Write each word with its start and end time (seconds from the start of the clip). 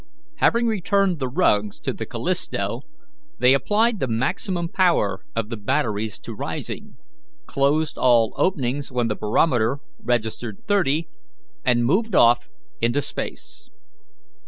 Having 0.37 0.65
returned 0.65 1.19
the 1.19 1.27
rugs 1.27 1.79
to 1.81 1.93
the 1.93 2.07
Callisto, 2.07 2.81
they 3.37 3.53
applied 3.53 3.99
the 3.99 4.07
maximum 4.07 4.67
power 4.67 5.23
of 5.35 5.49
the 5.49 5.57
batteries 5.57 6.17
to 6.21 6.33
rising, 6.33 6.97
closed 7.45 7.99
all 7.99 8.33
openings 8.35 8.91
when 8.91 9.09
the 9.09 9.15
barometer 9.15 9.77
registered 9.99 10.65
thirty, 10.67 11.07
and 11.63 11.85
moved 11.85 12.15
off 12.15 12.49
into 12.81 12.99
space. 12.99 13.69